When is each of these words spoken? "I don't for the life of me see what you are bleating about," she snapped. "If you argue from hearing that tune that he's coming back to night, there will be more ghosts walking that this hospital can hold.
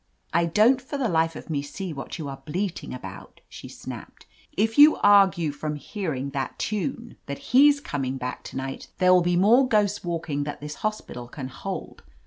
"I 0.33 0.45
don't 0.47 0.81
for 0.81 0.97
the 0.97 1.07
life 1.07 1.35
of 1.35 1.47
me 1.51 1.61
see 1.61 1.93
what 1.93 2.17
you 2.17 2.27
are 2.27 2.41
bleating 2.47 2.91
about," 2.91 3.39
she 3.47 3.67
snapped. 3.67 4.25
"If 4.57 4.79
you 4.79 4.95
argue 5.03 5.51
from 5.51 5.75
hearing 5.75 6.31
that 6.31 6.57
tune 6.57 7.17
that 7.27 7.37
he's 7.53 7.79
coming 7.79 8.17
back 8.17 8.43
to 8.45 8.57
night, 8.57 8.87
there 8.97 9.13
will 9.13 9.21
be 9.21 9.37
more 9.37 9.67
ghosts 9.67 10.03
walking 10.03 10.43
that 10.45 10.59
this 10.59 10.73
hospital 10.81 11.27
can 11.27 11.49
hold. 11.49 12.01